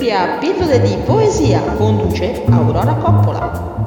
Benvenuti 0.00 0.10
a 0.12 0.38
Pillole 0.38 0.80
di 0.80 0.96
Poesia, 1.04 1.60
conduce 1.76 2.42
Aurora 2.48 2.94
Coppola. 2.94 3.80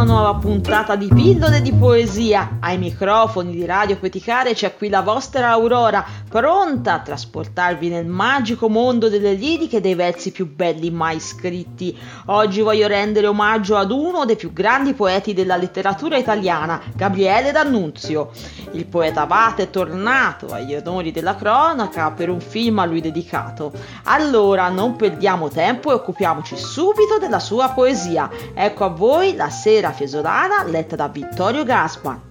una 0.00 0.04
nuova 0.14 0.38
puntata 0.38 0.96
di 0.96 1.08
pillole 1.08 1.60
di 1.60 1.72
poesia. 1.72 2.56
Ai 2.60 2.78
microfoni 2.78 3.52
di 3.52 3.66
Radio 3.66 3.98
Poeticare 3.98 4.54
c'è 4.54 4.74
qui 4.74 4.88
la 4.88 5.02
vostra 5.02 5.50
Aurora, 5.50 6.02
pronta 6.30 6.92
a 6.92 7.00
trasportarvi 7.00 7.88
nel 7.88 8.06
magico 8.06 8.68
mondo 8.68 9.08
delle 9.08 9.32
liriche 9.32 9.78
e 9.78 9.80
dei 9.80 9.96
versi 9.96 10.30
più 10.30 10.54
belli 10.54 10.88
mai 10.88 11.18
scritti. 11.18 11.98
Oggi 12.26 12.60
voglio 12.60 12.86
rendere 12.86 13.26
omaggio 13.26 13.76
ad 13.76 13.90
uno 13.90 14.24
dei 14.24 14.36
più 14.36 14.52
grandi 14.52 14.94
poeti 14.94 15.34
della 15.34 15.56
letteratura 15.56 16.16
italiana, 16.16 16.80
Gabriele 16.94 17.50
D'Annunzio. 17.50 18.30
Il 18.70 18.86
poeta 18.86 19.22
Abate 19.22 19.64
è 19.64 19.70
tornato 19.70 20.46
agli 20.52 20.72
onori 20.76 21.10
della 21.10 21.34
cronaca 21.34 22.12
per 22.12 22.30
un 22.30 22.40
film 22.40 22.78
a 22.78 22.84
lui 22.84 23.00
dedicato. 23.00 23.72
Allora 24.04 24.68
non 24.68 24.94
perdiamo 24.94 25.48
tempo 25.48 25.90
e 25.90 25.94
occupiamoci 25.94 26.56
subito 26.56 27.18
della 27.18 27.40
sua 27.40 27.70
poesia. 27.70 28.30
Ecco 28.54 28.84
a 28.84 28.88
voi 28.88 29.34
la 29.34 29.50
sera 29.50 29.90
Fiesolana 29.90 30.62
letta 30.62 30.94
da 30.94 31.08
Vittorio 31.08 31.64
Gasman. 31.64 32.28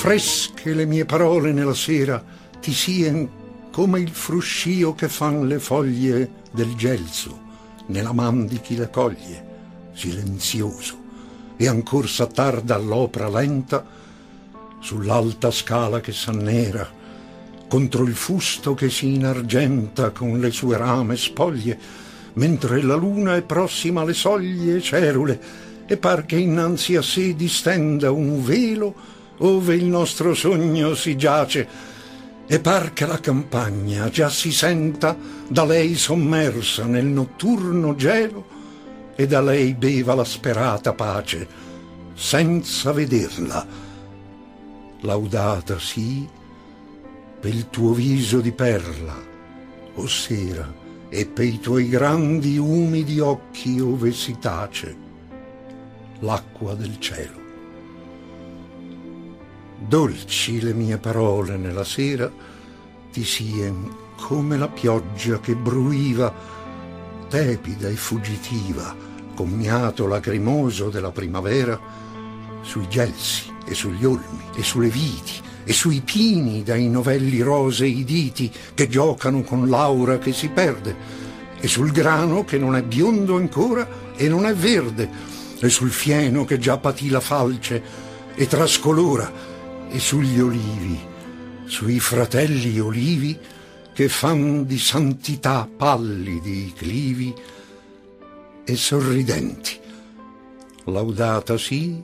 Fresche 0.00 0.72
le 0.72 0.86
mie 0.86 1.04
parole 1.04 1.52
nella 1.52 1.74
sera 1.74 2.24
ti 2.58 2.72
sien 2.72 3.28
come 3.70 4.00
il 4.00 4.08
fruscio 4.08 4.94
che 4.94 5.10
fan 5.10 5.46
le 5.46 5.58
foglie 5.58 6.30
del 6.50 6.74
gelso 6.74 7.38
nella 7.88 8.14
man 8.14 8.46
di 8.46 8.62
chi 8.62 8.76
le 8.76 8.88
coglie, 8.88 9.44
silenzioso, 9.92 10.96
e 11.58 11.68
ancor 11.68 12.08
s'attarda 12.08 12.76
all'opera 12.76 13.28
lenta 13.28 13.84
sull'alta 14.80 15.50
scala 15.50 16.00
che 16.00 16.12
s'annera 16.12 16.88
contro 17.68 18.04
il 18.04 18.14
fusto 18.14 18.72
che 18.72 18.88
si 18.88 19.12
inargenta 19.16 20.12
con 20.12 20.40
le 20.40 20.50
sue 20.50 20.78
rame 20.78 21.14
spoglie, 21.16 21.78
mentre 22.32 22.80
la 22.80 22.94
luna 22.94 23.36
è 23.36 23.42
prossima 23.42 24.00
alle 24.00 24.14
soglie 24.14 24.80
cerule 24.80 25.38
e 25.86 25.98
par 25.98 26.24
che 26.24 26.36
innanzi 26.36 26.96
a 26.96 27.02
sé 27.02 27.34
distenda 27.34 28.10
un 28.10 28.42
velo 28.42 29.18
ove 29.40 29.74
il 29.74 29.84
nostro 29.84 30.34
sogno 30.34 30.94
si 30.94 31.16
giace 31.16 31.68
e 32.46 32.60
par 32.60 32.92
che 32.92 33.06
la 33.06 33.20
campagna 33.20 34.08
già 34.08 34.28
si 34.28 34.52
senta 34.52 35.16
da 35.48 35.64
lei 35.64 35.94
sommersa 35.94 36.84
nel 36.84 37.06
notturno 37.06 37.94
gelo 37.94 38.46
e 39.14 39.26
da 39.26 39.40
lei 39.40 39.74
beva 39.74 40.14
la 40.14 40.24
sperata 40.24 40.94
pace 40.94 41.46
senza 42.14 42.92
vederla 42.92 43.66
laudata 45.00 45.78
sì 45.78 46.38
per 47.40 47.54
il 47.54 47.70
tuo 47.70 47.94
viso 47.94 48.40
di 48.40 48.52
perla, 48.52 49.16
o 49.94 50.06
sera, 50.06 50.72
e 51.08 51.26
per 51.26 51.46
i 51.46 51.58
tuoi 51.58 51.88
grandi 51.88 52.58
umidi 52.58 53.18
occhi 53.18 53.80
ove 53.80 54.12
si 54.12 54.36
tace 54.38 54.94
l'acqua 56.20 56.74
del 56.74 57.00
cielo. 57.00 57.39
Dolci 59.90 60.60
le 60.60 60.72
mie 60.72 60.98
parole 60.98 61.56
nella 61.56 61.82
sera 61.82 62.30
ti 63.10 63.24
sien 63.24 63.90
come 64.18 64.56
la 64.56 64.68
pioggia 64.68 65.40
che 65.40 65.56
bruiva, 65.56 66.32
tepida 67.28 67.88
e 67.88 67.96
fuggitiva, 67.96 68.94
commiato 69.34 70.06
lacrimoso 70.06 70.90
della 70.90 71.10
primavera, 71.10 71.76
sui 72.60 72.88
gelsi 72.88 73.52
e 73.66 73.74
sugli 73.74 74.04
olmi 74.04 74.40
e 74.54 74.62
sulle 74.62 74.90
viti 74.90 75.32
e 75.64 75.72
sui 75.72 76.02
pini 76.02 76.62
dai 76.62 76.88
novelli 76.88 77.40
rosei 77.40 78.04
diti 78.04 78.48
che 78.72 78.86
giocano 78.86 79.42
con 79.42 79.68
l'aura 79.68 80.18
che 80.18 80.32
si 80.32 80.50
perde, 80.50 80.94
e 81.58 81.66
sul 81.66 81.90
grano 81.90 82.44
che 82.44 82.58
non 82.58 82.76
è 82.76 82.84
biondo 82.84 83.34
ancora 83.34 84.14
e 84.14 84.28
non 84.28 84.46
è 84.46 84.54
verde, 84.54 85.10
e 85.58 85.68
sul 85.68 85.90
fieno 85.90 86.44
che 86.44 86.58
già 86.58 86.78
patì 86.78 87.08
la 87.08 87.18
falce 87.18 87.82
e 88.36 88.46
trascolora, 88.46 89.58
e 89.90 89.98
sugli 89.98 90.40
olivi, 90.40 90.98
sui 91.66 92.00
fratelli 92.00 92.78
olivi 92.78 93.38
che 93.92 94.08
fan 94.08 94.64
di 94.64 94.78
santità 94.78 95.68
pallidi 95.76 96.66
i 96.66 96.72
clivi 96.72 97.34
e 98.64 98.76
sorridenti. 98.76 99.78
Laudata 100.84 101.58
sì 101.58 102.02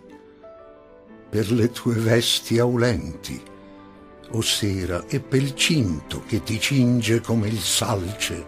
per 1.29 1.51
le 1.51 1.71
tue 1.71 1.95
vesti 1.95 2.59
aulenti 2.59 3.41
o 4.31 4.41
sera, 4.41 5.05
e 5.07 5.21
pel 5.21 5.55
cinto 5.55 6.23
che 6.27 6.43
ti 6.43 6.59
cinge 6.59 7.21
come 7.21 7.49
il 7.49 7.61
salce, 7.61 8.45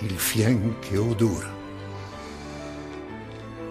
il 0.00 0.18
fien 0.18 0.76
che 0.80 0.96
odora. 0.96 1.60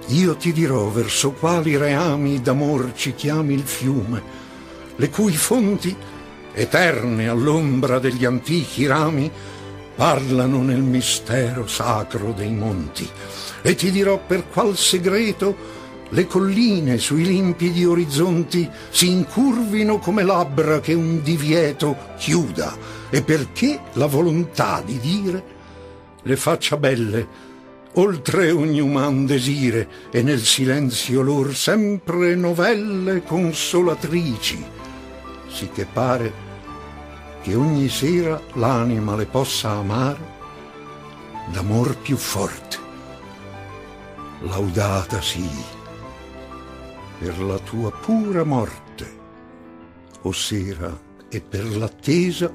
Io 0.07 0.35
ti 0.35 0.51
dirò 0.53 0.87
verso 0.87 1.31
quali 1.31 1.77
reami 1.77 2.41
d'amor 2.41 2.93
ci 2.95 3.13
chiami 3.13 3.53
il 3.53 3.63
fiume, 3.63 4.39
le 5.01 5.09
cui 5.09 5.33
fonti, 5.33 5.95
eterne 6.53 7.27
all'ombra 7.27 7.97
degli 7.97 8.23
antichi 8.23 8.85
rami, 8.85 9.31
parlano 9.95 10.61
nel 10.61 10.83
mistero 10.83 11.65
sacro 11.65 12.33
dei 12.33 12.51
monti, 12.51 13.09
e 13.63 13.73
ti 13.73 13.89
dirò 13.89 14.19
per 14.23 14.47
qual 14.47 14.77
segreto 14.77 15.79
le 16.09 16.27
colline 16.27 16.99
sui 16.99 17.25
limpidi 17.25 17.83
orizzonti 17.83 18.69
si 18.91 19.09
incurvino 19.09 19.97
come 19.97 20.21
labbra 20.21 20.79
che 20.81 20.93
un 20.93 21.23
divieto 21.23 21.97
chiuda. 22.17 22.77
E 23.09 23.23
perché 23.23 23.79
la 23.93 24.05
volontà 24.05 24.83
di 24.85 24.99
dire 24.99 25.43
le 26.21 26.35
faccia 26.35 26.77
belle 26.77 27.49
oltre 27.93 28.51
ogni 28.51 28.79
uman 28.79 29.25
desire 29.25 29.87
e 30.11 30.21
nel 30.21 30.41
silenzio 30.41 31.21
lor 31.21 31.55
sempre 31.55 32.35
novelle 32.35 33.23
consolatrici 33.23 34.79
sì 35.51 35.69
che 35.69 35.85
pare 35.85 36.49
che 37.41 37.55
ogni 37.55 37.89
sera 37.89 38.39
l'anima 38.53 39.15
le 39.15 39.25
possa 39.25 39.71
amare 39.71 40.39
d'amor 41.51 41.97
più 41.97 42.17
forte 42.17 42.77
laudata 44.41 45.21
sii 45.21 45.79
per 47.21 47.39
la 47.39 47.59
tua 47.59 47.91
pura 47.91 48.43
morte, 48.43 49.19
o 50.23 50.31
sera, 50.31 50.99
e 51.29 51.39
per 51.39 51.77
l'attesa 51.77 52.51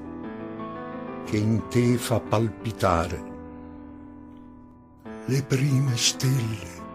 che 1.24 1.36
in 1.36 1.68
te 1.68 1.96
fa 1.96 2.18
palpitare 2.18 3.34
le 5.26 5.42
prime 5.44 5.96
stelle. 5.96 6.85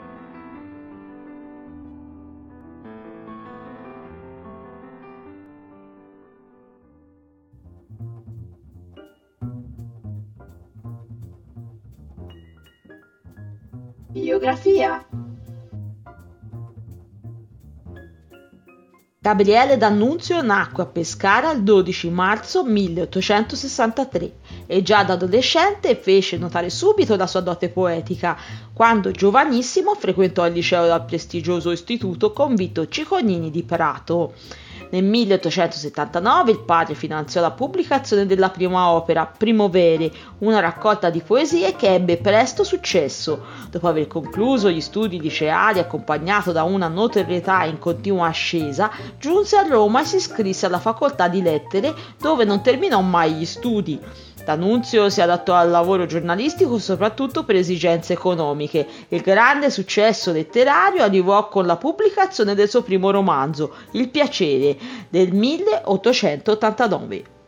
Gabriele 19.24 19.78
D'Annunzio 19.78 20.42
nacque 20.42 20.82
a 20.82 20.88
Pescara 20.88 21.52
il 21.52 21.62
12 21.62 22.10
marzo 22.10 22.64
1863 22.64 24.32
e 24.66 24.82
già 24.82 25.04
da 25.04 25.14
adolescente 25.14 25.96
fece 25.96 26.38
notare 26.38 26.72
subito 26.72 27.16
la 27.16 27.28
sua 27.28 27.42
dote 27.42 27.70
poetica, 27.70 28.36
quando 28.74 29.12
giovanissimo 29.12 29.94
frequentò 29.94 30.48
il 30.48 30.54
liceo 30.54 30.88
del 30.88 31.04
prestigioso 31.06 31.70
istituto 31.70 32.34
Convitto 32.34 32.88
Cicognini 32.88 33.52
di 33.52 33.62
Prato. 33.62 34.34
Nel 34.92 35.06
1879 35.06 36.52
il 36.52 36.60
padre 36.60 36.96
finanziò 36.96 37.40
la 37.40 37.52
pubblicazione 37.52 38.26
della 38.26 38.50
prima 38.50 38.90
opera, 38.90 39.26
Primovere, 39.26 40.12
una 40.40 40.60
raccolta 40.60 41.10
di 41.10 41.22
poesie 41.22 41.78
che 41.78 41.94
ebbe 41.94 42.18
presto 42.18 42.66
successo. 42.66 43.42
Dopo 43.70 43.88
aver 43.88 44.08
concluso 44.08 44.70
gli 44.70 44.82
studi 44.82 45.22
liceali 45.22 45.80
accompagnato 45.80 46.52
da 46.52 46.64
una 46.64 46.90
notorietà 46.90 47.64
in 47.64 47.80
continua 47.80 48.28
ascesa, 48.28 48.92
giunse 49.18 49.56
a 49.56 49.66
Roma 49.66 50.02
e 50.02 50.06
si 50.06 50.18
iscrisse 50.18 50.66
alla 50.66 50.80
facoltà 50.80 51.30
di 51.30 51.42
lettere 51.42 51.96
dove 52.20 52.44
non 52.44 52.62
terminò 52.62 53.00
mai 53.00 53.32
gli 53.36 53.46
studi. 53.46 53.98
D'Annunzio 54.44 55.10
si 55.10 55.22
adattò 55.22 55.54
al 55.54 55.70
lavoro 55.70 56.06
giornalistico 56.06 56.80
soprattutto 56.80 57.44
per 57.44 57.56
esigenze 57.56 58.14
economiche. 58.14 58.88
Il 59.10 59.22
grande 59.22 59.70
successo 59.70 60.32
letterario 60.32 61.04
arrivò 61.04 61.48
con 61.48 61.66
la 61.66 61.78
pubblicazione 61.78 62.56
del 62.56 62.70
suo 62.70 62.82
primo 62.82 63.12
romanzo, 63.12 63.74
Il 63.92 64.10
piacere, 64.10 64.78
del 65.10 65.34
1889. 65.34 67.40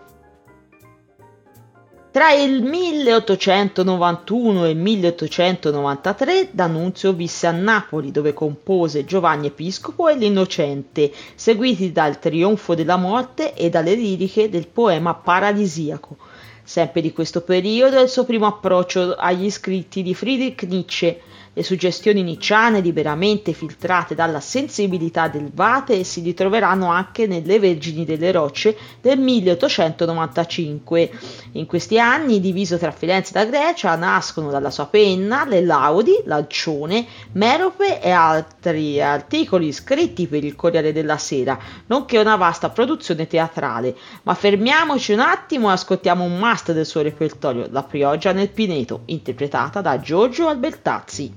Tra 2.13 2.31
il 2.31 2.61
1891 2.61 4.65
e 4.65 4.69
il 4.69 4.77
1893 4.77 6.49
D'Annunzio 6.51 7.11
visse 7.13 7.47
a 7.47 7.51
Napoli 7.51 8.11
dove 8.11 8.33
compose 8.33 9.03
Giovanni 9.03 9.47
Episcopo 9.47 10.07
e 10.07 10.15
l'Innocente, 10.15 11.11
seguiti 11.33 11.91
dal 11.91 12.19
Trionfo 12.19 12.75
della 12.75 12.97
morte 12.97 13.55
e 13.55 13.71
dalle 13.71 13.95
liriche 13.95 14.47
del 14.47 14.67
poema 14.67 15.15
paradisiaco. 15.15 16.17
Sempre 16.63 17.01
di 17.01 17.11
questo 17.11 17.41
periodo 17.41 17.97
è 17.97 18.03
il 18.03 18.09
suo 18.09 18.23
primo 18.23 18.45
approccio 18.45 19.15
agli 19.15 19.51
scritti 19.51 20.01
di 20.01 20.15
Friedrich 20.15 20.63
Nietzsche, 20.63 21.21
le 21.55 21.61
suggestioni 21.61 22.23
nicciane, 22.23 22.79
liberamente 22.79 23.53
filtrate 23.53 24.15
dalla 24.15 24.39
sensibilità 24.39 25.27
del 25.27 25.51
Vate, 25.53 26.03
si 26.03 26.21
ritroveranno 26.21 26.87
anche 26.87 27.27
nelle 27.27 27.59
Vergini 27.59 28.05
delle 28.05 28.31
Rocce 28.31 28.75
del 28.99 29.19
1895. 29.19 31.11
In 31.51 31.67
questi 31.67 31.99
anni, 31.99 32.39
diviso 32.39 32.79
tra 32.79 32.89
Firenze 32.89 33.35
e 33.35 33.43
la 33.43 33.45
Grecia, 33.45 33.95
nascono 33.95 34.49
dalla 34.49 34.71
sua 34.71 34.87
penna 34.87 35.45
le 35.45 35.61
Laudi, 35.61 36.23
l'Alcione, 36.25 37.05
Merope 37.33 38.01
e 38.01 38.09
altri 38.09 38.99
articoli 38.99 39.71
scritti 39.71 40.25
per 40.25 40.43
il 40.43 40.55
Corriere 40.55 40.91
della 40.91 41.19
Sera, 41.19 41.59
nonché 41.85 42.17
una 42.17 42.35
vasta 42.35 42.71
produzione 42.71 43.27
teatrale. 43.27 43.95
Ma 44.23 44.33
fermiamoci 44.33 45.13
un 45.13 45.19
attimo 45.19 45.69
e 45.69 45.73
ascoltiamo 45.73 46.23
un 46.23 46.39
must 46.53 46.71
del 46.71 46.85
suo 46.85 47.01
repertorio, 47.01 47.67
La 47.71 47.83
pioggia 47.83 48.31
nel 48.31 48.49
Pineto, 48.49 49.01
interpretata 49.05 49.81
da 49.81 49.99
Giorgio 49.99 50.47
Albertazzi. 50.47 51.33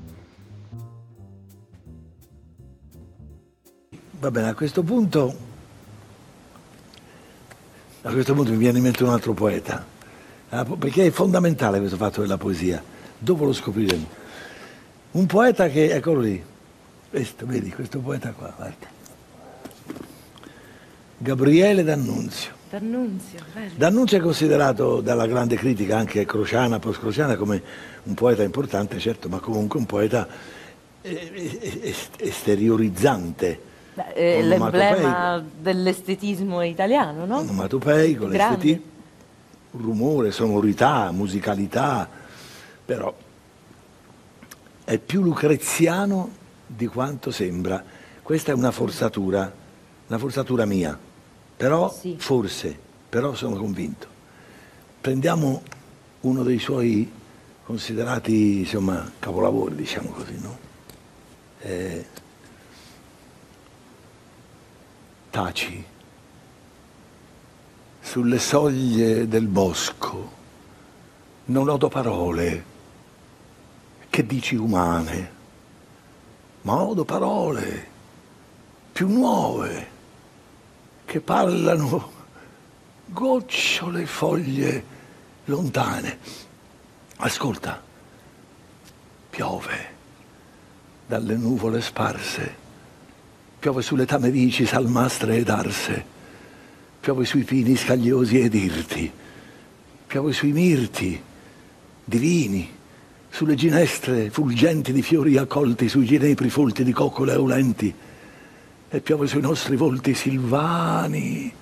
Va 4.18 4.30
bene, 4.30 4.48
a 4.48 4.54
questo 4.54 4.82
punto, 4.82 5.36
a 8.02 8.12
questo 8.12 8.34
punto 8.34 8.50
mi 8.50 8.56
viene 8.58 8.78
in 8.78 8.84
mente 8.84 9.04
un 9.04 9.10
altro 9.10 9.32
poeta, 9.32 9.84
ah, 10.50 10.64
perché 10.64 11.06
è 11.06 11.10
fondamentale 11.10 11.78
questo 11.78 11.96
fatto 11.96 12.20
della 12.20 12.36
poesia, 12.36 12.82
dopo 13.18 13.44
lo 13.44 13.52
scopriremo. 13.52 14.06
Un 15.12 15.26
poeta 15.26 15.68
che, 15.68 15.94
eccolo 15.94 16.20
lì, 16.20 16.44
questo, 17.08 17.46
vedi, 17.46 17.70
questo 17.70 18.00
poeta 18.00 18.32
qua, 18.32 18.52
guarda. 18.54 18.94
Gabriele 21.18 21.82
D'Annunzio. 21.82 22.55
D'Annunzio, 22.78 23.38
bello. 23.54 23.70
D'Annunzio 23.74 24.18
è 24.18 24.20
considerato 24.20 25.00
dalla 25.00 25.26
grande 25.26 25.56
critica, 25.56 25.96
anche 25.96 26.26
crociana, 26.26 26.78
post-crociana, 26.78 27.34
come 27.36 27.62
un 28.02 28.12
poeta 28.12 28.42
importante, 28.42 28.98
certo, 28.98 29.30
ma 29.30 29.38
comunque 29.38 29.78
un 29.78 29.86
poeta 29.86 30.28
eh, 31.00 31.94
esteriorizzante 32.18 33.60
Beh, 33.94 34.12
è 34.12 34.42
l'emblema 34.42 35.42
dell'estetismo 35.58 36.60
italiano, 36.60 37.24
no? 37.24 37.38
Onomatopeico, 37.38 38.26
l'estetismo, 38.26 38.82
rumore, 39.70 40.30
sonorità, 40.30 41.10
musicalità, 41.12 42.06
però 42.84 43.14
è 44.84 44.98
più 44.98 45.22
lucreziano 45.22 46.30
di 46.66 46.86
quanto 46.86 47.30
sembra. 47.30 47.82
Questa 48.22 48.52
è 48.52 48.54
una 48.54 48.70
forzatura, 48.70 49.50
una 50.08 50.18
forzatura 50.18 50.66
mia, 50.66 51.05
però 51.56 51.90
sì. 51.90 52.16
forse, 52.18 52.78
però 53.08 53.34
sono 53.34 53.56
convinto. 53.56 54.06
Prendiamo 55.00 55.62
uno 56.20 56.42
dei 56.42 56.58
suoi 56.58 57.10
considerati 57.64 58.58
insomma, 58.58 59.10
capolavori, 59.18 59.74
diciamo 59.74 60.10
così, 60.10 60.38
no? 60.40 60.58
Eh, 61.60 62.06
taci 65.30 65.84
sulle 68.00 68.38
soglie 68.38 69.26
del 69.26 69.46
bosco, 69.46 70.32
non 71.46 71.68
odo 71.68 71.88
parole 71.88 72.64
che 74.08 74.24
dici 74.24 74.54
umane, 74.54 75.32
ma 76.62 76.80
odo 76.82 77.04
parole 77.04 77.94
più 78.92 79.08
nuove 79.08 79.94
che 81.16 81.20
parlano 81.20 82.12
gocciole 83.06 84.04
foglie 84.04 84.84
lontane. 85.46 86.18
Ascolta, 87.16 87.82
piove 89.30 89.94
dalle 91.06 91.36
nuvole 91.36 91.80
sparse 91.80 92.64
piove 93.58 93.80
sulle 93.82 94.04
tamerici 94.04 94.66
salmastre 94.66 95.38
ed 95.38 95.48
arse, 95.48 96.04
piove 97.00 97.24
sui 97.24 97.42
pini 97.42 97.74
scagliosi 97.74 98.38
ed 98.38 98.54
irti, 98.54 99.10
piove 100.06 100.32
sui 100.32 100.52
mirti 100.52 101.20
divini, 102.04 102.70
sulle 103.28 103.54
ginestre 103.56 104.30
fulgenti 104.30 104.92
di 104.92 105.02
fiori 105.02 105.36
accolti, 105.36 105.88
sui 105.88 106.04
ginepri 106.04 106.48
folti 106.48 106.84
di 106.84 106.92
coccole 106.92 107.32
aulenti, 107.32 107.92
e 108.88 109.00
piove 109.00 109.26
sui 109.26 109.40
nostri 109.40 109.76
volti 109.76 110.14
silvani, 110.14 111.52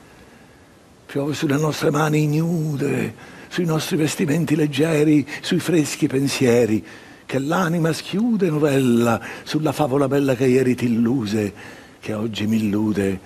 piove 1.06 1.34
sulle 1.34 1.56
nostre 1.56 1.90
mani 1.90 2.22
ignude, 2.24 3.14
sui 3.48 3.64
nostri 3.64 3.96
vestimenti 3.96 4.56
leggeri, 4.56 5.26
sui 5.40 5.58
freschi 5.58 6.06
pensieri, 6.06 6.84
che 7.24 7.38
l'anima 7.38 7.92
schiude 7.92 8.50
novella 8.50 9.20
sulla 9.42 9.72
favola 9.72 10.08
bella 10.08 10.34
che 10.34 10.46
ieri 10.46 10.74
ti 10.74 10.86
illuse, 10.86 11.52
che 12.00 12.12
oggi 12.12 12.46
mi 12.46 12.56
illude, 12.56 13.20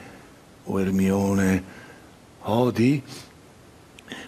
o 0.65 0.81
Ermione. 0.81 1.77
Odi? 2.43 3.03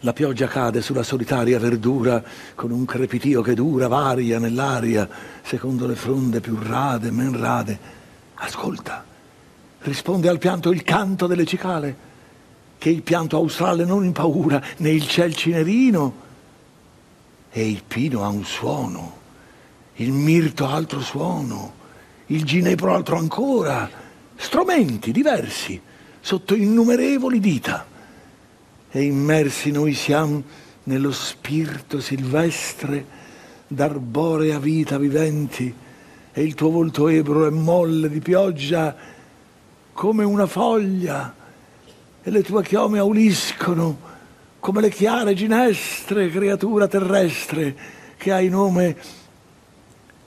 La 0.00 0.12
pioggia 0.12 0.46
cade 0.46 0.82
sulla 0.82 1.02
solitaria 1.02 1.58
verdura 1.58 2.22
con 2.54 2.70
un 2.70 2.84
crepitio 2.84 3.42
che 3.42 3.54
dura, 3.54 3.86
varia 3.86 4.38
nell'aria, 4.38 5.08
secondo 5.42 5.86
le 5.86 5.94
fronde 5.94 6.40
più 6.40 6.58
rade, 6.60 7.10
men 7.10 7.38
rade. 7.38 7.78
Ascolta, 8.34 9.04
risponde 9.82 10.28
al 10.28 10.38
pianto 10.38 10.70
il 10.70 10.82
canto 10.82 11.26
delle 11.26 11.46
cicale, 11.46 12.08
che 12.78 12.90
il 12.90 13.02
pianto 13.02 13.36
australe 13.36 13.84
non 13.84 14.04
impaura, 14.04 14.62
né 14.78 14.90
il 14.90 15.06
ciel 15.06 15.34
cinerino, 15.34 16.28
e 17.50 17.68
il 17.68 17.82
pino 17.86 18.24
ha 18.24 18.28
un 18.28 18.44
suono, 18.44 19.18
il 19.94 20.12
mirto 20.12 20.66
altro 20.66 21.00
suono, 21.00 21.74
il 22.26 22.44
ginepro 22.44 22.94
altro 22.94 23.16
ancora, 23.16 23.90
strumenti 24.36 25.12
diversi 25.12 25.80
sotto 26.20 26.54
innumerevoli 26.54 27.40
dita 27.40 27.86
e 28.90 29.02
immersi 29.02 29.70
noi 29.70 29.94
siamo 29.94 30.42
nello 30.84 31.12
spirito 31.12 32.00
silvestre 32.00 33.18
d'arborea 33.66 34.58
vita 34.58 34.98
viventi 34.98 35.72
e 36.32 36.42
il 36.42 36.54
tuo 36.54 36.70
volto 36.70 37.08
ebro 37.08 37.46
è 37.46 37.50
molle 37.50 38.08
di 38.08 38.20
pioggia 38.20 38.94
come 40.00 40.24
una 40.24 40.46
foglia 40.46 41.34
e 42.22 42.30
le 42.30 42.42
tue 42.42 42.62
chiome 42.62 42.98
auliscono 42.98 43.98
come 44.58 44.80
le 44.80 44.88
chiare 44.88 45.34
ginestre, 45.34 46.30
creatura 46.30 46.88
terrestre 46.88 47.76
che 48.16 48.32
hai 48.32 48.48
nome 48.48 48.96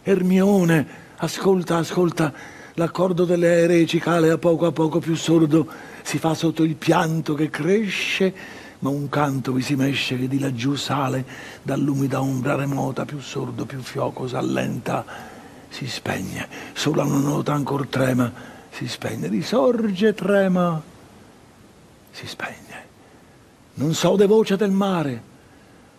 Ermione. 0.03 0.87
Ascolta, 1.15 1.77
ascolta, 1.77 2.31
l'accordo 2.75 3.25
delle 3.25 3.47
aeree 3.47 3.87
cicale 3.87 4.29
a 4.29 4.37
poco 4.37 4.67
a 4.67 4.71
poco 4.71 4.99
più 4.99 5.15
sordo 5.15 5.67
si 6.03 6.19
fa 6.19 6.35
sotto 6.35 6.61
il 6.61 6.75
pianto 6.75 7.33
che 7.33 7.49
cresce, 7.49 8.31
ma 8.77 8.89
un 8.89 9.09
canto 9.09 9.53
vi 9.53 9.63
si 9.63 9.73
mesce 9.73 10.19
che 10.19 10.27
di 10.27 10.37
laggiù 10.37 10.75
sale 10.75 11.25
dall'umida 11.63 12.21
ombra 12.21 12.53
remota, 12.53 13.05
più 13.05 13.19
sordo, 13.19 13.65
più 13.65 13.81
fioco, 13.81 14.27
s'allenta, 14.27 15.03
si 15.67 15.87
spegne. 15.87 16.47
Solo 16.73 17.03
una 17.03 17.17
nota 17.17 17.53
ancor 17.53 17.87
trema, 17.87 18.52
si 18.73 18.87
spegne, 18.87 19.27
risorge, 19.27 20.15
trema, 20.15 20.81
si 22.11 22.25
spegne. 22.25 22.81
Non 23.75 23.93
so 23.93 24.15
de 24.15 24.25
voce 24.25 24.55
del 24.55 24.71
mare, 24.71 25.21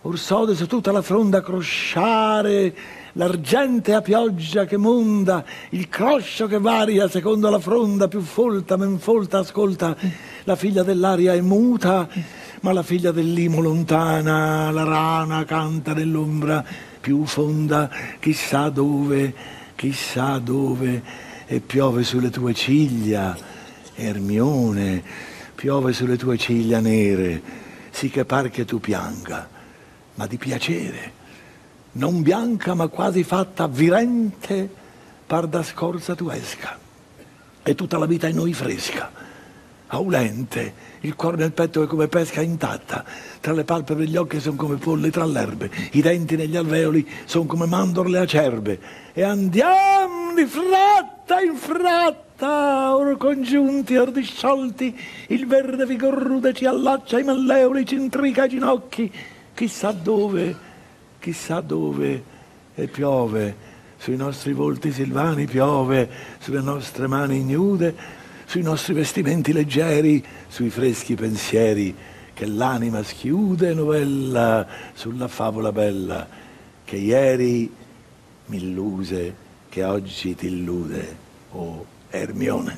or 0.01 0.19
sode 0.19 0.55
su 0.55 0.67
tutta 0.67 0.91
la 0.91 1.01
fronda 1.01 1.41
crosciare 1.41 2.75
l'argentea 3.13 4.01
pioggia 4.01 4.65
che 4.65 4.75
monda, 4.75 5.45
il 5.69 5.87
croscio 5.87 6.47
che 6.47 6.59
varia 6.59 7.07
secondo 7.07 7.49
la 7.49 7.59
fronda 7.59 8.09
più 8.09 8.19
folta, 8.19 8.75
men 8.75 8.99
folta, 8.99 9.39
ascolta, 9.39 9.95
la 10.43 10.55
figlia 10.57 10.83
dell'aria 10.83 11.33
è 11.33 11.39
muta, 11.39 12.09
ma 12.59 12.73
la 12.73 12.83
figlia 12.83 13.11
dell'imo 13.11 13.61
lontana, 13.61 14.69
la 14.69 14.83
rana 14.83 15.45
canta 15.45 15.93
nell'ombra 15.93 16.63
più 16.99 17.23
fonda, 17.23 17.89
chissà 18.19 18.67
dove, 18.67 19.33
chissà 19.75 20.39
dove, 20.39 21.01
e 21.47 21.59
piove 21.59 22.03
sulle 22.03 22.29
tue 22.29 22.53
ciglia, 22.53 23.37
Ermione, 23.95 25.03
piove 25.55 25.93
sulle 25.93 26.17
tue 26.17 26.37
ciglia 26.37 26.79
nere, 26.79 27.41
sì 27.91 28.09
che 28.09 28.25
par 28.25 28.49
che 28.49 28.65
tu 28.65 28.79
pianga, 28.79 29.47
ma 30.15 30.27
di 30.27 30.37
piacere 30.37 31.23
non 31.95 32.21
bianca 32.21 32.73
ma 32.73 32.87
quasi 32.87 33.23
fatta 33.23 33.67
virente, 33.67 34.69
par 35.25 35.47
da 35.47 35.63
scorza 35.63 36.15
tu 36.15 36.29
esca, 36.29 36.77
e 37.63 37.75
tutta 37.75 37.97
la 37.97 38.05
vita 38.05 38.27
in 38.27 38.35
noi 38.35 38.53
fresca. 38.53 39.24
Aulente, 39.87 40.73
il 41.01 41.15
cuore 41.15 41.37
nel 41.37 41.51
petto 41.51 41.83
è 41.83 41.87
come 41.87 42.07
pesca 42.07 42.41
intatta, 42.41 43.03
tra 43.39 43.53
le 43.53 43.63
palpebre 43.63 44.07
gli 44.07 44.15
occhi 44.17 44.39
sono 44.39 44.55
come 44.55 44.77
polli 44.77 45.09
tra 45.09 45.25
l'erbe, 45.25 45.69
i 45.91 46.01
denti 46.01 46.35
negli 46.35 46.55
alveoli 46.55 47.07
sono 47.25 47.45
come 47.45 47.65
mandorle 47.65 48.19
acerbe. 48.19 48.79
E 49.13 49.23
andiamo 49.23 50.33
di 50.33 50.45
fratta 50.45 51.39
in 51.41 51.55
fratta, 51.55 52.95
or 52.95 53.15
congiunti, 53.17 53.95
or 53.95 54.11
disciolti, 54.11 54.97
il 55.27 55.45
verde 55.47 55.85
vigor 55.85 56.15
rude 56.15 56.53
ci 56.53 56.65
allaccia 56.65 57.17
ai 57.17 57.23
malleoli, 57.23 57.85
ci 57.85 57.95
intrica 57.95 58.43
ai 58.43 58.49
ginocchi, 58.49 59.11
chissà 59.53 59.91
dove, 59.91 60.55
chissà 61.19 61.61
dove, 61.61 62.23
e 62.75 62.87
piove, 62.87 63.73
sui 63.97 64.17
nostri 64.17 64.53
volti 64.53 64.91
silvani 64.91 65.45
piove, 65.45 66.09
sulle 66.39 66.61
nostre 66.61 67.07
mani 67.07 67.37
ignude, 67.37 68.23
sui 68.45 68.61
nostri 68.61 68.93
vestimenti 68.93 69.51
leggeri, 69.51 70.23
sui 70.47 70.69
freschi 70.69 71.15
pensieri 71.15 71.95
che 72.33 72.45
l'anima 72.45 73.01
schiude 73.03 73.73
novella 73.73 74.67
sulla 74.93 75.27
favola 75.27 75.71
bella 75.71 76.27
che 76.83 76.97
ieri 76.97 77.73
mi 78.45 78.57
illuse, 78.57 79.35
che 79.69 79.83
oggi 79.83 80.35
ti 80.35 80.47
illude, 80.47 81.17
o 81.51 81.59
oh 81.59 81.85
Ermione. 82.09 82.77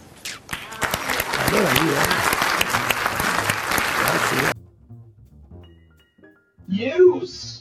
Allora 1.46 1.72
io... 1.72 1.94
Grazie. 4.00 4.52
News. 6.68 7.57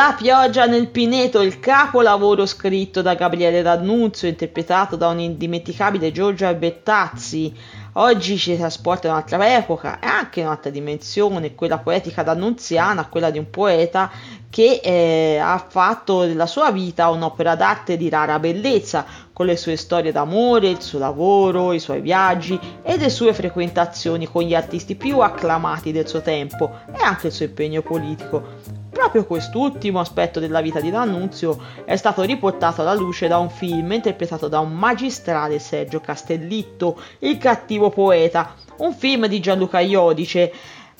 La 0.00 0.14
pioggia 0.16 0.64
nel 0.64 0.88
Pineto, 0.88 1.42
il 1.42 1.60
capolavoro 1.60 2.46
scritto 2.46 3.02
da 3.02 3.12
Gabriele 3.12 3.60
D'Annunzio, 3.60 4.28
interpretato 4.28 4.96
da 4.96 5.08
un 5.08 5.20
indimenticabile 5.20 6.10
Giorgio 6.10 6.46
Albertazzi. 6.46 7.54
Oggi 7.92 8.38
ci 8.38 8.56
trasporta 8.56 9.08
in 9.08 9.12
un'altra 9.12 9.56
epoca 9.58 9.98
e 10.00 10.06
anche 10.06 10.40
in 10.40 10.46
un'altra 10.46 10.70
dimensione, 10.70 11.54
quella 11.54 11.76
poetica 11.76 12.22
d'annunziana, 12.22 13.08
quella 13.08 13.28
di 13.28 13.36
un 13.36 13.50
poeta 13.50 14.10
che 14.48 14.80
eh, 14.82 15.36
ha 15.36 15.62
fatto 15.68 16.24
della 16.24 16.46
sua 16.46 16.70
vita 16.70 17.10
un'opera 17.10 17.54
d'arte 17.54 17.98
di 17.98 18.08
rara 18.08 18.38
bellezza, 18.38 19.04
con 19.34 19.44
le 19.44 19.58
sue 19.58 19.76
storie 19.76 20.12
d'amore, 20.12 20.70
il 20.70 20.80
suo 20.80 20.98
lavoro, 20.98 21.74
i 21.74 21.78
suoi 21.78 22.00
viaggi 22.00 22.58
e 22.82 22.96
le 22.96 23.10
sue 23.10 23.34
frequentazioni 23.34 24.26
con 24.26 24.44
gli 24.44 24.54
artisti 24.54 24.94
più 24.94 25.18
acclamati 25.18 25.92
del 25.92 26.08
suo 26.08 26.22
tempo 26.22 26.70
e 26.90 27.02
anche 27.02 27.26
il 27.26 27.34
suo 27.34 27.44
impegno 27.44 27.82
politico. 27.82 28.79
Proprio 29.00 29.24
quest'ultimo 29.24 29.98
aspetto 29.98 30.40
della 30.40 30.60
vita 30.60 30.78
di 30.78 30.90
D'Annunzio 30.90 31.58
è 31.86 31.96
stato 31.96 32.20
riportato 32.20 32.82
alla 32.82 32.92
luce 32.92 33.28
da 33.28 33.38
un 33.38 33.48
film 33.48 33.92
interpretato 33.92 34.46
da 34.46 34.58
un 34.60 34.74
magistrale 34.74 35.58
Sergio 35.58 36.00
Castellitto, 36.00 37.00
Il 37.20 37.38
cattivo 37.38 37.88
poeta, 37.88 38.54
un 38.76 38.92
film 38.92 39.26
di 39.26 39.40
Gianluca 39.40 39.80
Iodice. 39.80 40.52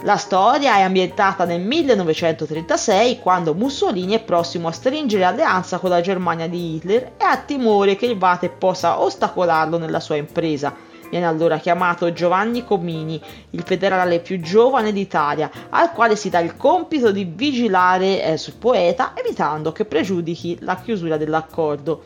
La 0.05 0.17
storia 0.17 0.77
è 0.77 0.81
ambientata 0.81 1.45
nel 1.45 1.61
1936 1.61 3.19
quando 3.19 3.53
Mussolini 3.53 4.15
è 4.15 4.23
prossimo 4.23 4.69
a 4.69 4.73
stringere 4.73 5.25
alleanza 5.25 5.77
con 5.77 5.91
la 5.91 6.01
Germania 6.01 6.49
di 6.49 6.77
Hitler 6.77 7.13
e 7.19 7.25
ha 7.25 7.37
timore 7.37 7.97
che 7.97 8.07
il 8.07 8.17
Vate 8.17 8.49
possa 8.49 8.99
ostacolarlo 8.99 9.77
nella 9.77 10.01
sua 10.01 10.17
impresa. 10.17 10.89
Viene 11.11 11.27
allora 11.27 11.59
chiamato 11.59 12.13
Giovanni 12.13 12.65
Comini, 12.65 13.21
il 13.51 13.63
federale 13.65 14.21
più 14.21 14.41
giovane 14.41 14.93
d'Italia, 14.93 15.51
al 15.71 15.91
quale 15.93 16.15
si 16.15 16.31
dà 16.31 16.39
il 16.39 16.57
compito 16.57 17.11
di 17.11 17.25
vigilare 17.25 18.23
eh, 18.23 18.37
sul 18.37 18.55
poeta, 18.55 19.13
evitando 19.17 19.73
che 19.73 19.85
pregiudichi 19.85 20.59
la 20.61 20.77
chiusura 20.77 21.17
dell'accordo. 21.17 22.03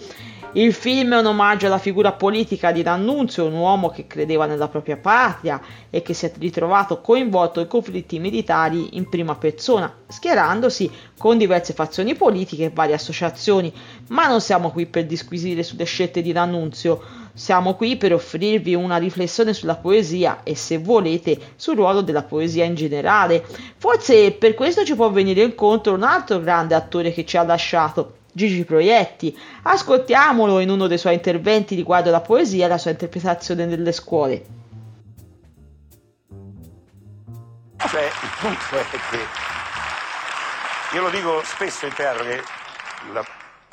Il 0.57 0.73
film 0.73 1.15
è 1.15 1.19
un 1.19 1.27
omaggio 1.27 1.67
alla 1.67 1.79
figura 1.79 2.13
politica 2.13 2.71
di 2.71 2.83
D'Annunzio, 2.83 3.45
un 3.45 3.55
uomo 3.55 3.91
che 3.91 4.07
credeva 4.07 4.47
nella 4.47 4.69
propria 4.69 4.97
patria 4.97 5.61
e 5.91 6.01
che 6.01 6.15
si 6.15 6.27
è 6.27 6.33
ritrovato 6.39 7.01
coinvolto 7.01 7.59
in 7.59 7.67
conflitti 7.67 8.21
militari 8.21 8.97
in 8.97 9.09
prima 9.09 9.35
persona, 9.35 9.93
schierandosi 10.07 10.89
con 11.19 11.39
diverse 11.39 11.73
fazioni 11.73 12.15
politiche 12.15 12.67
e 12.67 12.71
varie 12.73 12.95
associazioni. 12.95 13.73
Ma 14.11 14.29
non 14.29 14.41
siamo 14.41 14.71
qui 14.71 14.87
per 14.87 15.07
disquisire 15.07 15.65
sulle 15.65 15.85
scelte 15.85 16.23
di 16.23 16.31
D'Annunzio. 16.31 17.24
Siamo 17.37 17.75
qui 17.75 17.97
per 17.97 18.15
offrirvi 18.15 18.77
una 18.77 18.97
riflessione 18.97 19.53
sulla 19.53 19.75
poesia 19.75 20.45
e 20.45 20.55
se 20.55 20.79
volete 20.79 21.37
sul 21.57 21.75
ruolo 21.75 22.01
della 22.01 22.23
poesia 22.23 22.65
in 22.65 22.77
generale. 22.77 23.45
Forse 23.77 24.31
per 24.31 24.55
questo 24.55 24.85
ci 24.85 24.95
può 24.95 25.11
venire 25.11 25.43
incontro 25.43 25.95
un 25.95 26.05
altro 26.05 26.39
grande 26.39 26.77
attore 26.77 27.13
che 27.13 27.25
ci 27.25 27.37
ha 27.37 27.43
lasciato, 27.43 28.19
Gigi 28.33 28.65
Proietti. 28.65 29.37
Ascoltiamolo 29.63 30.61
in 30.61 30.71
uno 30.71 30.87
dei 30.87 30.97
suoi 30.97 31.15
interventi 31.15 31.75
riguardo 31.75 32.13
la 32.13 32.21
poesia 32.21 32.67
e 32.67 32.69
la 32.69 32.79
sua 32.79 32.93
interpretazione 32.93 33.67
nelle 33.67 33.91
scuole. 33.91 34.47
Cioè, 37.89 38.03
il 38.03 38.31
punto 38.41 38.77
è 38.77 38.85
che 39.11 39.19
io 40.95 41.03
lo 41.03 41.11
dico 41.11 41.43
spesso 41.43 41.87
in 41.87 41.93
teatro 41.95 42.23
che 42.23 42.41
la 43.13 43.25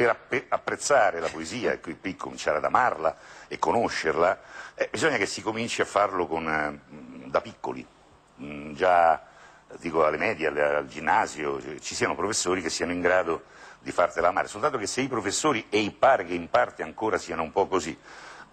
per 0.05 0.45
apprezzare 0.49 1.19
la 1.19 1.29
poesia 1.29 1.71
e 1.71 1.79
qui 1.79 2.15
cominciare 2.15 2.57
ad 2.57 2.65
amarla 2.65 3.15
e 3.47 3.59
conoscerla, 3.59 4.39
eh, 4.75 4.87
bisogna 4.91 5.17
che 5.17 5.25
si 5.25 5.41
cominci 5.41 5.81
a 5.81 5.85
farlo 5.85 6.27
con, 6.27 6.47
eh, 6.47 7.27
da 7.29 7.41
piccoli, 7.41 7.85
mm, 8.41 8.73
già 8.73 9.21
dico 9.79 10.05
alle 10.05 10.17
medie, 10.17 10.47
al, 10.47 10.57
al 10.57 10.87
ginnasio, 10.87 11.61
cioè, 11.61 11.79
ci 11.79 11.95
siano 11.95 12.15
professori 12.15 12.61
che 12.61 12.69
siano 12.69 12.91
in 12.91 13.01
grado 13.01 13.43
di 13.79 13.91
fartela 13.91 14.27
amare, 14.27 14.47
soltanto 14.47 14.77
che 14.77 14.87
se 14.87 15.01
i 15.01 15.07
professori, 15.07 15.65
e 15.69 15.93
pare 15.97 16.25
che 16.25 16.33
in 16.33 16.49
parte 16.49 16.83
ancora 16.83 17.17
siano 17.17 17.43
un 17.43 17.51
po' 17.51 17.67
così, 17.67 17.97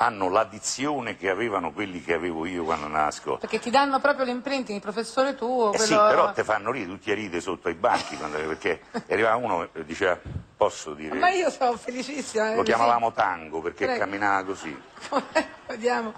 hanno 0.00 0.28
l'addizione 0.28 1.17
che 1.17 1.28
avevano 1.28 1.73
quelli 1.73 2.02
che 2.02 2.14
avevo 2.14 2.47
io 2.47 2.62
quando 2.64 2.87
nasco. 2.87 3.37
Perché 3.38 3.59
ti 3.59 3.71
danno 3.71 3.99
proprio 3.99 4.25
l'imprinting, 4.25 4.76
il 4.76 4.83
professore 4.83 5.35
tuo. 5.35 5.73
Eh 5.73 5.76
quello... 5.76 5.85
sì, 5.85 5.95
però 5.95 6.33
te 6.33 6.45
fanno 6.45 6.71
ridere, 6.71 6.93
tutti 6.93 7.11
a 7.11 7.14
ridere 7.14 7.40
sotto 7.40 7.67
ai 7.67 7.75
banchi, 7.75 8.17
quando, 8.17 8.38
perché 8.38 8.81
arrivava 9.09 9.37
uno 9.37 9.69
e 9.73 9.85
diceva, 9.85 10.17
posso 10.57 10.95
dire... 10.95 11.17
Ma 11.17 11.31
io 11.31 11.50
sono 11.50 11.76
felicissima. 11.76 12.55
Lo 12.55 12.62
chiamavamo 12.62 13.12
tango 13.12 13.61
perché 13.61 13.87
Prego. 13.87 13.99
camminava 13.99 14.45
così. 14.45 14.83
Vediamo. 15.67 16.14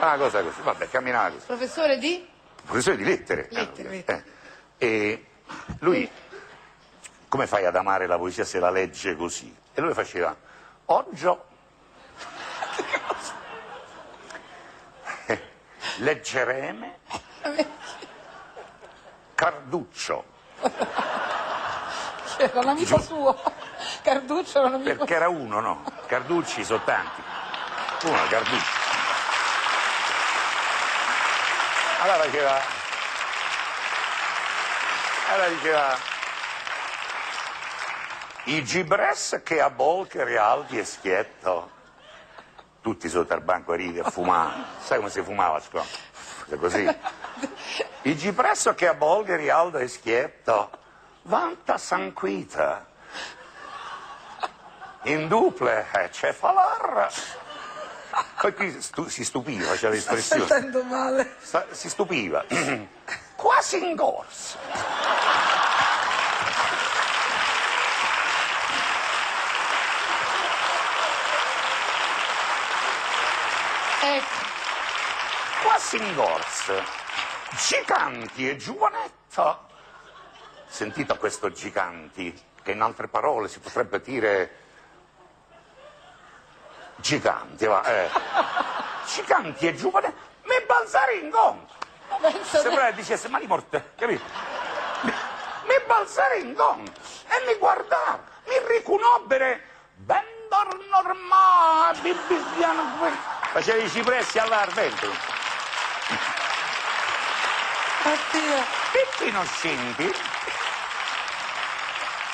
Una 0.00 0.16
cosa 0.16 0.42
così, 0.42 0.60
vabbè, 0.62 0.88
camminava 0.88 1.30
così. 1.30 1.44
Professore 1.44 1.98
di? 1.98 2.26
Professore 2.64 2.96
di 2.96 3.04
lettere. 3.04 3.48
Lettere, 3.50 3.88
lettere. 3.90 4.24
Eh. 4.78 4.86
E 4.86 5.26
lui, 5.80 6.10
come 7.28 7.46
fai 7.46 7.66
ad 7.66 7.76
amare 7.76 8.06
la 8.06 8.16
poesia 8.16 8.44
se 8.44 8.58
la 8.58 8.70
legge 8.70 9.16
così? 9.16 9.54
E 9.74 9.80
lui 9.82 9.92
faceva, 9.92 10.34
oggi 10.86 11.26
leggeremo 15.98 16.96
Carduccio. 19.38 20.24
Era 22.38 22.58
un 22.58 22.68
amico 22.68 23.00
suo. 23.00 23.40
Carduccio 24.02 24.58
era 24.58 24.66
un 24.66 24.74
amico 24.74 24.96
Perché 24.96 25.14
era 25.14 25.28
uno, 25.28 25.60
no? 25.60 25.84
Carducci 26.06 26.64
sono 26.64 26.82
tanti. 26.82 27.22
Uno, 28.02 28.18
Carducci. 28.28 28.76
Allora 32.00 32.24
diceva... 32.24 32.60
Allora 35.28 35.48
diceva... 35.48 35.98
I 38.44 38.64
gibres 38.64 39.40
che 39.44 39.60
a 39.60 39.70
bolche 39.70 40.24
rialti 40.24 40.78
e 40.78 40.84
schietto 40.84 41.76
tutti 42.88 43.10
sotto 43.10 43.34
al 43.34 43.42
banco 43.42 43.72
a 43.72 43.76
ridere, 43.76 44.08
a 44.08 44.10
fumare. 44.10 44.64
Sai 44.80 44.96
come 44.96 45.10
si 45.10 45.22
fumava 45.22 45.58
a 45.58 45.60
scuola? 45.60 45.84
Così. 46.58 46.88
Il 48.02 48.16
gipresso 48.16 48.74
che 48.74 48.88
a 48.88 48.94
Bolgheri 48.94 49.50
aldo 49.50 49.76
e 49.76 49.88
schietto, 49.88 50.70
vanta 51.22 51.76
sanquita. 51.76 52.86
In 55.02 55.28
duple 55.28 55.86
eh, 55.92 56.08
c'è 56.08 56.32
falar. 56.32 57.12
Poi 58.40 58.54
qui 58.54 58.80
stu 58.80 59.06
si 59.08 59.22
stupiva, 59.22 59.66
faceva 59.66 59.92
l'espressione. 59.92 61.36
Si 61.72 61.90
stupiva. 61.90 62.44
Quasi 63.36 63.84
in 63.84 63.96
corso. 63.96 64.56
Singors, 75.88 76.70
Giganti 77.66 78.46
e 78.46 78.56
Giovanetta. 78.56 79.66
Sentito 80.66 81.16
questo 81.16 81.50
Giganti, 81.50 82.38
che 82.62 82.72
in 82.72 82.82
altre 82.82 83.08
parole 83.08 83.48
si 83.48 83.58
potrebbe 83.58 84.02
dire 84.02 84.56
Giganti, 86.96 87.64
va, 87.64 87.82
eh. 87.84 88.10
Giganti 89.06 89.66
e 89.66 89.74
Giovanetta, 89.74 90.20
mi 90.42 90.60
balzare 90.66 91.14
in 91.14 91.30
gomito. 91.30 91.72
Sembra 92.42 92.88
che 92.88 92.94
dicesse, 92.96 93.28
ma 93.28 93.38
di 93.38 93.46
morte, 93.46 93.92
capito? 93.96 94.24
Mi, 95.00 95.10
mi 95.10 95.84
balzare 95.86 96.40
in 96.40 96.52
gomito 96.52 97.00
e 97.28 97.46
mi 97.46 97.54
guardava, 97.54 98.20
mi 98.46 98.76
riconobbere, 98.76 99.64
bendo 100.48 100.82
normale, 100.90 101.98
bibbiano, 102.00 102.82
facevi 103.52 103.84
i 103.84 103.90
cipressi 103.90 104.38
all'arvento. 104.38 105.06
Oddio. 108.02 108.64
Perché 108.92 109.30
non 109.30 109.46
senti? 109.46 110.14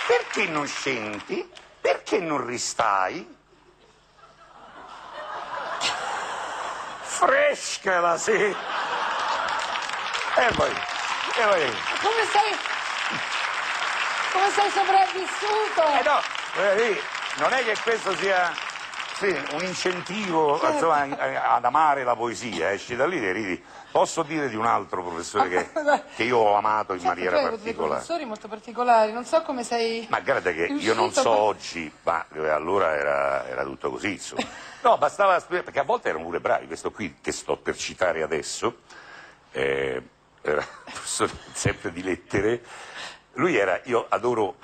Perché 0.07 0.47
non 0.47 0.69
senti? 0.69 1.51
Perché 1.81 2.19
non 2.19 2.47
ristai? 2.47 3.37
Fresca 7.03 8.01
la 8.01 8.19
sera. 8.19 8.57
E 10.37 10.53
poi, 10.55 10.71
e 10.71 11.43
poi. 11.43 11.77
Come 12.03 12.27
sei... 12.31 12.59
Come 14.33 14.51
sei 14.51 14.71
sopravvissuto? 14.71 15.83
Eh 15.99 16.03
no, 16.03 16.21
dire, 16.75 17.03
non 17.39 17.53
è 17.53 17.65
che 17.65 17.77
questo 17.83 18.15
sia 18.17 18.53
sì, 19.17 19.27
un 19.53 19.63
incentivo 19.63 20.59
Certo. 20.59 20.73
insomma, 20.75 21.03
a- 21.19 21.55
ad 21.55 21.65
amare 21.65 22.03
la 22.05 22.17
poesia, 22.17 22.71
esci 22.73 22.97
da 22.97 23.07
lì 23.07 23.25
e 23.25 23.33
ridi. 23.33 23.65
Posso 23.91 24.25
dire 24.25 24.49
di 24.49 24.57
un 24.57 24.67
altro 24.67 25.05
professore 25.05 25.49
che, 25.49 25.71
che 26.17 26.25
io 26.25 26.39
ho 26.39 26.55
amato 26.57 26.95
in 26.95 26.99
Certo, 27.01 27.15
maniera 27.15 27.39
particolare? 27.49 27.89
professori 27.91 28.25
molto 28.25 28.49
particolari, 28.49 29.13
non 29.13 29.25
so 29.25 29.43
come 29.43 29.63
sei... 29.63 30.05
Ma 30.11 30.19
guarda 30.19 30.51
che 30.53 30.65
io 30.65 30.95
non 30.95 31.13
so 31.13 31.31
a- 31.31 31.37
oggi, 31.37 31.91
ma 32.03 32.25
eh, 32.35 32.49
allora 32.49 32.93
era, 32.97 33.47
era 33.47 33.63
tutto 33.63 33.91
così, 33.91 34.13
insomma. 34.13 34.43
No, 34.83 34.99
bastava 34.99 35.39
studiare, 35.39 35.63
perché 35.63 35.79
a 35.79 35.85
volte 35.85 36.09
erano 36.09 36.25
pure 36.25 36.41
bravi. 36.41 36.67
Questo 36.67 36.91
qui 36.91 37.19
che 37.21 37.31
sto 37.31 37.57
per 37.57 37.77
citare 37.77 38.23
adesso, 38.25 38.79
eh, 39.53 40.03
era 40.43 40.67
professore 40.85 41.31
sempre 41.53 41.93
di 41.93 42.03
lettere, 42.03 42.63
lui 43.35 43.57
era, 43.57 43.81
io 43.85 44.07
adoro, 44.09 44.57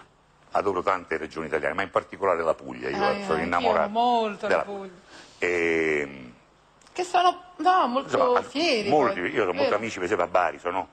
adoro 0.52 0.82
tante 0.82 1.16
regioni 1.16 1.46
italiane, 1.46 1.74
ma 1.74 1.82
in 1.82 1.90
particolare 1.90 2.42
la 2.42 2.54
Puglia, 2.54 2.88
io 2.88 3.04
Ah, 3.04 3.20
sono 3.22 3.40
innamorato. 3.42 3.88
amo 3.88 4.00
molto 4.00 4.46
la 4.46 4.48
della 4.48 4.62
Puglia. 4.62 4.92
E, 5.38 6.32
Che 6.92 7.04
sono, 7.04 7.42
no, 7.56 7.86
molto 7.86 8.08
insomma, 8.16 8.42
fieri. 8.42 8.88
molti, 8.88 9.20
io 9.20 9.48
ho 9.48 9.52
molti 9.52 9.74
amici, 9.74 9.96
per 9.96 10.04
esempio 10.04 10.26
a 10.26 10.28
Bari, 10.28 10.58
sono 10.58 10.88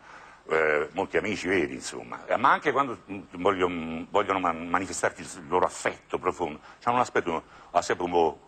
eh, 0.49 0.89
molti 0.93 1.17
amici 1.17 1.47
veri, 1.47 1.73
insomma, 1.73 2.25
Eh, 2.25 2.37
ma 2.37 2.51
anche 2.51 2.71
quando 2.71 2.99
mm, 3.11 3.19
vogliono, 3.31 4.05
vogliono 4.09 4.39
man- 4.39 4.67
manifestarti 4.69 5.21
il 5.21 5.47
loro 5.47 5.65
affetto 5.65 6.17
profondo, 6.19 6.59
hanno 6.83 6.95
un 6.95 7.01
aspetto 7.01 7.43
ha 7.71 7.81
sempre 7.81 8.05
un 8.05 8.11
po', 8.11 8.39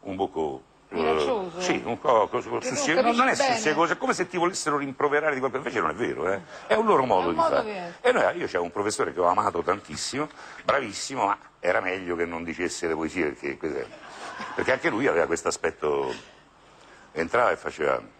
un 0.00 0.16
poco 0.16 0.62
Minaccioso? 0.90 1.60
sì, 1.60 1.80
un 1.84 2.00
po' 2.00 2.28
non 2.32 3.14
non, 3.14 3.28
è 3.28 3.34
sussiegoso, 3.34 3.92
è 3.92 3.96
come 3.96 4.12
se 4.12 4.26
ti 4.26 4.36
volessero 4.36 4.76
rimproverare 4.76 5.34
di 5.34 5.38
qualcosa, 5.38 5.62
invece 5.62 5.80
non 5.80 5.90
è 5.90 5.94
vero, 5.94 6.32
eh. 6.32 6.40
è 6.66 6.74
un 6.74 6.84
loro 6.84 7.04
modo 7.04 7.28
un 7.28 7.34
di 7.34 7.38
modo 7.38 7.54
fare. 7.56 7.94
E 8.00 8.10
noi, 8.10 8.22
io 8.36 8.46
c'avevo 8.46 8.64
un 8.64 8.72
professore 8.72 9.12
che 9.12 9.20
ho 9.20 9.26
amato 9.26 9.62
tantissimo, 9.62 10.28
bravissimo, 10.64 11.26
ma 11.26 11.38
era 11.60 11.80
meglio 11.80 12.16
che 12.16 12.24
non 12.24 12.42
dicesse 12.42 12.88
le 12.88 12.94
poesie, 12.94 13.30
perché, 13.30 13.86
perché 14.56 14.72
anche 14.72 14.90
lui 14.90 15.06
aveva 15.06 15.26
questo 15.26 15.48
aspetto, 15.48 16.12
entrava 17.12 17.52
e 17.52 17.56
faceva... 17.56 18.18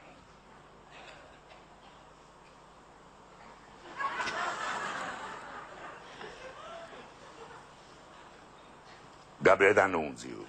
Gabriele 9.43 9.75
D'Annunzio. 9.75 10.45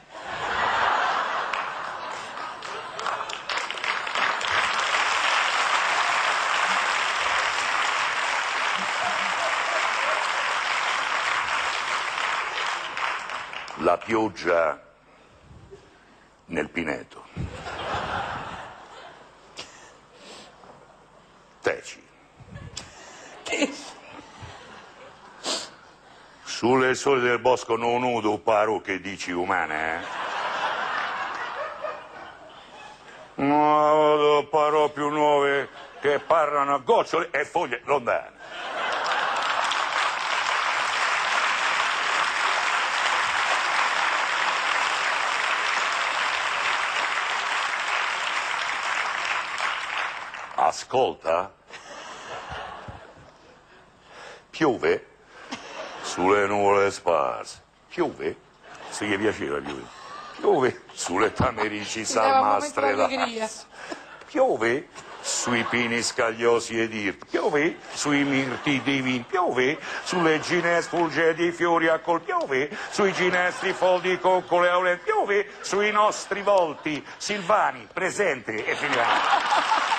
La 13.81 13.97
pioggia 13.97 14.79
nel 16.45 16.69
pineto. 16.69 17.23
Teci. 21.61 22.07
Sulle 26.43 26.93
sole 26.93 27.21
del 27.21 27.39
bosco 27.39 27.75
non 27.75 28.03
udo 28.03 28.37
paro 28.37 28.81
che 28.81 29.01
dici 29.01 29.31
umane, 29.31 29.95
eh? 29.95 30.05
No, 33.43 34.45
parò 34.51 34.89
più 34.89 35.09
nuove 35.09 35.69
che 36.01 36.19
parlano 36.19 36.75
a 36.75 36.77
gocciole 36.77 37.29
e 37.31 37.45
foglie 37.45 37.81
lontane. 37.85 38.40
Ascolta. 50.71 51.51
Piove 54.51 55.05
sulle 56.01 56.47
nuvole 56.47 56.89
sparse. 56.91 57.61
Piove? 57.89 58.37
Se 58.89 59.05
gli 59.05 59.17
piaceva 59.17 59.59
piove. 59.59 59.83
Piove 60.37 60.81
sulle 60.93 61.33
tamerici 61.33 62.05
salmastre. 62.05 62.95
Piove 64.27 64.87
sui 65.19 65.61
pini 65.65 66.01
scagliosi 66.01 66.79
ed 66.79 66.93
irti. 66.93 67.25
Piove 67.29 67.75
sui 67.91 68.23
mirti 68.23 68.81
divini. 68.81 69.25
Piove 69.27 69.77
sulle 70.05 70.39
ginestre 70.39 70.97
fulge 70.97 71.33
di 71.33 71.51
fiori 71.51 71.89
a 71.89 71.99
col. 71.99 72.21
Piove 72.21 72.69
sui 72.91 73.11
ginestri 73.11 73.73
foldi 73.73 74.17
coccole 74.19 74.69
aule. 74.69 74.99
Piove 74.99 75.49
sui 75.59 75.91
nostri 75.91 76.41
volti 76.41 77.05
silvani 77.17 77.85
presenti 77.91 78.55
e 78.55 78.73
finiamo. 78.73 79.90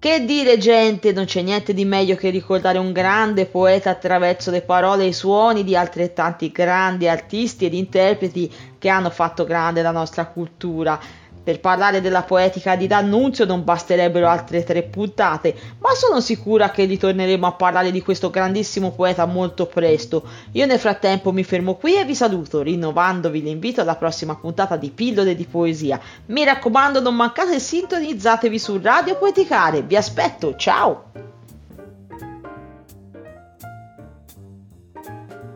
Che 0.00 0.24
dire 0.24 0.56
gente, 0.56 1.12
non 1.12 1.26
c'è 1.26 1.42
niente 1.42 1.74
di 1.74 1.84
meglio 1.84 2.16
che 2.16 2.30
ricordare 2.30 2.78
un 2.78 2.90
grande 2.90 3.44
poeta 3.44 3.90
attraverso 3.90 4.50
le 4.50 4.62
parole 4.62 5.04
e 5.04 5.08
i 5.08 5.12
suoni 5.12 5.62
di 5.62 5.76
altrettanti 5.76 6.50
grandi 6.50 7.06
artisti 7.06 7.66
ed 7.66 7.74
interpreti 7.74 8.50
che 8.78 8.88
hanno 8.88 9.10
fatto 9.10 9.44
grande 9.44 9.82
la 9.82 9.90
nostra 9.90 10.24
cultura. 10.24 10.98
Per 11.42 11.58
parlare 11.58 12.02
della 12.02 12.22
poetica 12.22 12.76
di 12.76 12.86
D'Annunzio 12.86 13.46
non 13.46 13.64
basterebbero 13.64 14.28
altre 14.28 14.62
tre 14.62 14.82
puntate, 14.82 15.54
ma 15.78 15.94
sono 15.94 16.20
sicura 16.20 16.70
che 16.70 16.84
ritorneremo 16.84 17.46
a 17.46 17.52
parlare 17.52 17.90
di 17.90 18.02
questo 18.02 18.28
grandissimo 18.28 18.90
poeta 18.90 19.24
molto 19.24 19.64
presto. 19.66 20.22
Io 20.52 20.66
nel 20.66 20.78
frattempo 20.78 21.32
mi 21.32 21.42
fermo 21.42 21.76
qui 21.76 21.96
e 21.96 22.04
vi 22.04 22.14
saluto, 22.14 22.60
rinnovandovi 22.60 23.42
l'invito 23.42 23.80
alla 23.80 23.96
prossima 23.96 24.36
puntata 24.36 24.76
di 24.76 24.90
Pillole 24.90 25.34
di 25.34 25.46
Poesia. 25.46 25.98
Mi 26.26 26.44
raccomando, 26.44 27.00
non 27.00 27.16
mancate 27.16 27.54
e 27.54 27.58
sintonizzatevi 27.58 28.58
su 28.58 28.78
Radio 28.82 29.16
Poeticare. 29.16 29.80
Vi 29.80 29.96
aspetto, 29.96 30.54
ciao! 30.56 31.04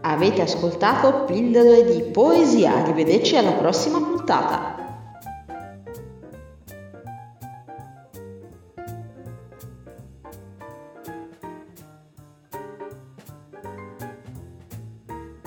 Avete 0.06 0.42
ascoltato 0.42 1.24
Pillole 1.24 1.84
di 1.84 2.10
Poesia, 2.10 2.74
arrivederci 2.74 3.36
alla 3.36 3.52
prossima 3.52 3.98
puntata. 3.98 4.73